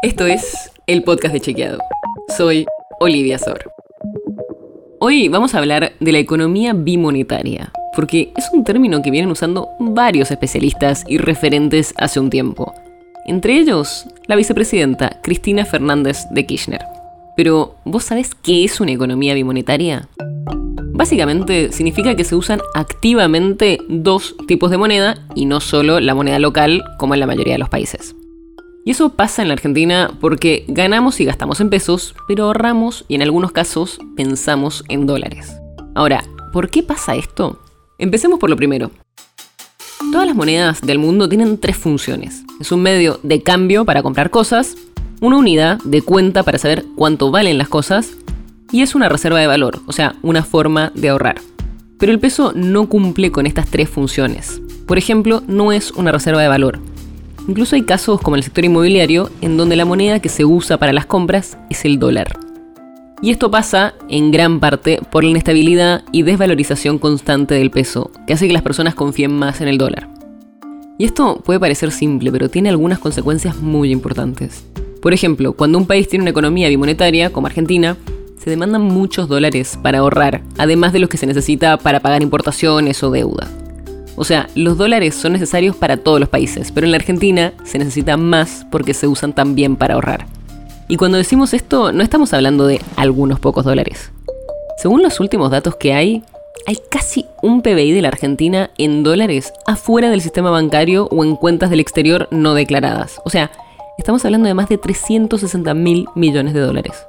Esto 0.00 0.26
es 0.26 0.70
el 0.86 1.02
podcast 1.02 1.34
de 1.34 1.40
Chequeado. 1.40 1.80
Soy 2.36 2.66
Olivia 3.00 3.36
Sor. 3.36 3.72
Hoy 5.00 5.28
vamos 5.28 5.54
a 5.54 5.58
hablar 5.58 5.92
de 5.98 6.12
la 6.12 6.20
economía 6.20 6.72
bimonetaria, 6.72 7.72
porque 7.96 8.32
es 8.36 8.48
un 8.52 8.62
término 8.62 9.02
que 9.02 9.10
vienen 9.10 9.32
usando 9.32 9.66
varios 9.80 10.30
especialistas 10.30 11.04
y 11.08 11.18
referentes 11.18 11.94
hace 11.96 12.20
un 12.20 12.30
tiempo. 12.30 12.72
Entre 13.26 13.58
ellos, 13.58 14.06
la 14.28 14.36
vicepresidenta 14.36 15.20
Cristina 15.20 15.64
Fernández 15.64 16.26
de 16.30 16.46
Kirchner. 16.46 16.84
Pero, 17.36 17.74
¿vos 17.84 18.04
sabés 18.04 18.36
qué 18.36 18.62
es 18.62 18.80
una 18.80 18.92
economía 18.92 19.34
bimonetaria? 19.34 20.08
Básicamente 20.92 21.72
significa 21.72 22.14
que 22.14 22.22
se 22.22 22.36
usan 22.36 22.60
activamente 22.74 23.78
dos 23.88 24.36
tipos 24.46 24.70
de 24.70 24.78
moneda 24.78 25.26
y 25.34 25.46
no 25.46 25.58
solo 25.58 25.98
la 25.98 26.14
moneda 26.14 26.38
local 26.38 26.84
como 26.98 27.14
en 27.14 27.20
la 27.20 27.26
mayoría 27.26 27.54
de 27.54 27.58
los 27.58 27.68
países. 27.68 28.14
Y 28.88 28.92
eso 28.92 29.10
pasa 29.10 29.42
en 29.42 29.48
la 29.48 29.52
Argentina 29.52 30.10
porque 30.18 30.64
ganamos 30.66 31.20
y 31.20 31.26
gastamos 31.26 31.60
en 31.60 31.68
pesos, 31.68 32.14
pero 32.26 32.44
ahorramos 32.44 33.04
y 33.06 33.16
en 33.16 33.20
algunos 33.20 33.52
casos 33.52 33.98
pensamos 34.16 34.82
en 34.88 35.04
dólares. 35.04 35.52
Ahora, 35.94 36.24
¿por 36.54 36.70
qué 36.70 36.82
pasa 36.82 37.14
esto? 37.14 37.60
Empecemos 37.98 38.38
por 38.38 38.48
lo 38.48 38.56
primero. 38.56 38.90
Todas 40.10 40.26
las 40.26 40.34
monedas 40.34 40.80
del 40.80 40.98
mundo 40.98 41.28
tienen 41.28 41.58
tres 41.58 41.76
funciones. 41.76 42.44
Es 42.60 42.72
un 42.72 42.80
medio 42.80 43.20
de 43.22 43.42
cambio 43.42 43.84
para 43.84 44.02
comprar 44.02 44.30
cosas, 44.30 44.74
una 45.20 45.36
unidad 45.36 45.78
de 45.84 46.00
cuenta 46.00 46.42
para 46.42 46.56
saber 46.56 46.86
cuánto 46.96 47.30
valen 47.30 47.58
las 47.58 47.68
cosas 47.68 48.12
y 48.72 48.80
es 48.80 48.94
una 48.94 49.10
reserva 49.10 49.38
de 49.38 49.48
valor, 49.48 49.80
o 49.84 49.92
sea, 49.92 50.14
una 50.22 50.42
forma 50.42 50.92
de 50.94 51.10
ahorrar. 51.10 51.42
Pero 51.98 52.10
el 52.10 52.20
peso 52.20 52.54
no 52.56 52.88
cumple 52.88 53.32
con 53.32 53.44
estas 53.44 53.68
tres 53.68 53.90
funciones. 53.90 54.62
Por 54.86 54.96
ejemplo, 54.96 55.42
no 55.46 55.72
es 55.72 55.90
una 55.90 56.10
reserva 56.10 56.40
de 56.40 56.48
valor. 56.48 56.80
Incluso 57.48 57.76
hay 57.76 57.82
casos 57.82 58.20
como 58.20 58.36
el 58.36 58.42
sector 58.42 58.66
inmobiliario 58.66 59.30
en 59.40 59.56
donde 59.56 59.74
la 59.74 59.86
moneda 59.86 60.20
que 60.20 60.28
se 60.28 60.44
usa 60.44 60.76
para 60.76 60.92
las 60.92 61.06
compras 61.06 61.56
es 61.70 61.86
el 61.86 61.98
dólar. 61.98 62.38
Y 63.22 63.30
esto 63.30 63.50
pasa 63.50 63.94
en 64.10 64.30
gran 64.30 64.60
parte 64.60 65.00
por 65.10 65.24
la 65.24 65.30
inestabilidad 65.30 66.04
y 66.12 66.22
desvalorización 66.22 66.98
constante 66.98 67.54
del 67.54 67.70
peso, 67.70 68.10
que 68.26 68.34
hace 68.34 68.46
que 68.46 68.52
las 68.52 68.62
personas 68.62 68.94
confíen 68.94 69.36
más 69.36 69.62
en 69.62 69.68
el 69.68 69.78
dólar. 69.78 70.08
Y 70.98 71.06
esto 71.06 71.40
puede 71.42 71.58
parecer 71.58 71.90
simple, 71.90 72.30
pero 72.30 72.50
tiene 72.50 72.68
algunas 72.68 72.98
consecuencias 72.98 73.56
muy 73.56 73.90
importantes. 73.90 74.64
Por 75.00 75.14
ejemplo, 75.14 75.54
cuando 75.54 75.78
un 75.78 75.86
país 75.86 76.06
tiene 76.06 76.24
una 76.24 76.30
economía 76.30 76.68
bimonetaria, 76.68 77.32
como 77.32 77.46
Argentina, 77.46 77.96
se 78.36 78.50
demandan 78.50 78.82
muchos 78.82 79.26
dólares 79.26 79.78
para 79.82 80.00
ahorrar, 80.00 80.42
además 80.58 80.92
de 80.92 80.98
los 80.98 81.08
que 81.08 81.16
se 81.16 81.26
necesita 81.26 81.78
para 81.78 82.00
pagar 82.00 82.22
importaciones 82.22 83.02
o 83.02 83.10
deuda. 83.10 83.48
O 84.18 84.24
sea, 84.24 84.48
los 84.54 84.76
dólares 84.76 85.14
son 85.14 85.32
necesarios 85.32 85.76
para 85.76 85.96
todos 85.96 86.18
los 86.18 86.28
países, 86.28 86.72
pero 86.72 86.86
en 86.86 86.90
la 86.90 86.98
Argentina 86.98 87.52
se 87.64 87.78
necesita 87.78 88.16
más 88.16 88.66
porque 88.70 88.92
se 88.92 89.06
usan 89.06 89.32
también 89.32 89.76
para 89.76 89.94
ahorrar. 89.94 90.26
Y 90.88 90.96
cuando 90.96 91.18
decimos 91.18 91.54
esto, 91.54 91.92
no 91.92 92.02
estamos 92.02 92.32
hablando 92.32 92.66
de 92.66 92.80
algunos 92.96 93.38
pocos 93.40 93.64
dólares. 93.64 94.10
Según 94.78 95.02
los 95.02 95.20
últimos 95.20 95.50
datos 95.50 95.76
que 95.76 95.92
hay, 95.92 96.24
hay 96.66 96.78
casi 96.90 97.26
un 97.42 97.62
PBI 97.62 97.92
de 97.92 98.02
la 98.02 98.08
Argentina 98.08 98.70
en 98.76 99.02
dólares 99.02 99.52
afuera 99.66 100.10
del 100.10 100.20
sistema 100.20 100.50
bancario 100.50 101.08
o 101.10 101.24
en 101.24 101.36
cuentas 101.36 101.70
del 101.70 101.80
exterior 101.80 102.26
no 102.30 102.54
declaradas. 102.54 103.20
O 103.24 103.30
sea, 103.30 103.50
estamos 103.98 104.24
hablando 104.24 104.48
de 104.48 104.54
más 104.54 104.68
de 104.68 104.78
360 104.78 105.74
mil 105.74 106.06
millones 106.14 106.54
de 106.54 106.60
dólares. 106.60 107.06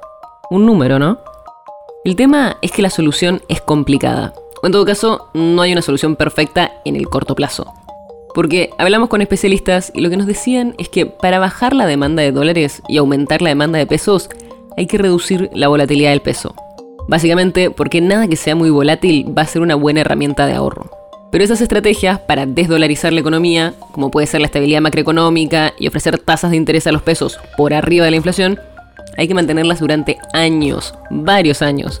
Un 0.50 0.66
número, 0.66 0.98
¿no? 0.98 1.18
El 2.04 2.16
tema 2.16 2.56
es 2.62 2.72
que 2.72 2.82
la 2.82 2.90
solución 2.90 3.42
es 3.48 3.60
complicada. 3.60 4.32
O 4.62 4.66
en 4.66 4.72
todo 4.72 4.84
caso, 4.84 5.28
no 5.34 5.62
hay 5.62 5.72
una 5.72 5.82
solución 5.82 6.16
perfecta 6.16 6.72
en 6.84 6.96
el 6.96 7.08
corto 7.08 7.34
plazo. 7.34 7.72
Porque 8.34 8.70
hablamos 8.78 9.08
con 9.08 9.22
especialistas 9.22 9.90
y 9.94 10.00
lo 10.00 10.10
que 10.10 10.16
nos 10.16 10.26
decían 10.26 10.74
es 10.78 10.88
que 10.88 11.06
para 11.06 11.38
bajar 11.38 11.74
la 11.74 11.86
demanda 11.86 12.22
de 12.22 12.32
dólares 12.32 12.82
y 12.88 12.98
aumentar 12.98 13.42
la 13.42 13.48
demanda 13.48 13.78
de 13.78 13.86
pesos, 13.86 14.28
hay 14.76 14.86
que 14.86 14.98
reducir 14.98 15.50
la 15.54 15.68
volatilidad 15.68 16.10
del 16.10 16.22
peso. 16.22 16.54
Básicamente 17.08 17.70
porque 17.70 18.00
nada 18.00 18.28
que 18.28 18.36
sea 18.36 18.54
muy 18.54 18.70
volátil 18.70 19.36
va 19.36 19.42
a 19.42 19.46
ser 19.46 19.62
una 19.62 19.74
buena 19.74 20.02
herramienta 20.02 20.46
de 20.46 20.54
ahorro. 20.54 20.90
Pero 21.32 21.44
esas 21.44 21.60
estrategias 21.60 22.18
para 22.20 22.46
desdolarizar 22.46 23.12
la 23.12 23.20
economía, 23.20 23.74
como 23.92 24.10
puede 24.10 24.26
ser 24.26 24.40
la 24.40 24.46
estabilidad 24.46 24.80
macroeconómica 24.80 25.72
y 25.78 25.86
ofrecer 25.86 26.18
tasas 26.18 26.50
de 26.50 26.56
interés 26.56 26.86
a 26.86 26.92
los 26.92 27.02
pesos 27.02 27.38
por 27.56 27.72
arriba 27.72 28.04
de 28.04 28.10
la 28.10 28.16
inflación, 28.16 28.58
hay 29.16 29.28
que 29.28 29.34
mantenerlas 29.34 29.80
durante 29.80 30.18
años, 30.32 30.94
varios 31.10 31.62
años, 31.62 32.00